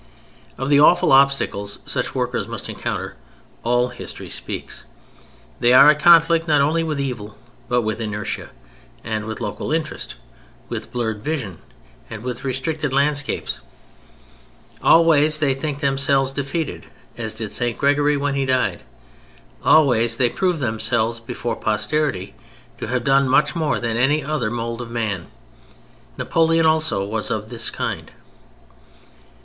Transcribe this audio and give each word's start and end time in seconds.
Of 0.57 0.69
the 0.69 0.79
awful 0.79 1.11
obstacles 1.11 1.77
such 1.85 2.15
workers 2.15 2.47
must 2.47 2.67
encounter 2.67 3.13
all 3.63 3.89
history 3.89 4.31
speaks. 4.31 4.83
They 5.59 5.73
are 5.73 5.91
at 5.91 5.99
conflict 5.99 6.47
not 6.47 6.59
only 6.59 6.83
with 6.83 6.99
evil, 6.99 7.37
but 7.69 7.83
with 7.83 8.01
inertia; 8.01 8.49
and 9.03 9.25
with 9.25 9.39
local 9.39 9.71
interest, 9.71 10.15
with 10.69 10.91
blurred 10.91 11.23
vision 11.23 11.59
and 12.09 12.23
with 12.23 12.43
restricted 12.43 12.91
landscapes. 12.91 13.59
Always 14.81 15.37
they 15.39 15.53
think 15.53 15.81
themselves 15.81 16.33
defeated, 16.33 16.87
as 17.15 17.35
did 17.35 17.51
St. 17.51 17.77
Gregory 17.77 18.17
when 18.17 18.33
he 18.33 18.43
died. 18.47 18.81
Always 19.63 20.17
they 20.17 20.29
prove 20.31 20.57
themselves 20.57 21.19
before 21.19 21.55
posterity 21.55 22.33
to 22.79 22.87
have 22.87 23.03
done 23.03 23.29
much 23.29 23.55
more 23.55 23.79
than 23.79 23.97
any 23.97 24.23
other 24.23 24.49
mold 24.49 24.81
of 24.81 24.89
man. 24.89 25.27
Napoleon 26.17 26.65
also 26.65 27.05
was 27.05 27.29
of 27.29 27.49
this 27.51 27.69
kind. 27.69 28.09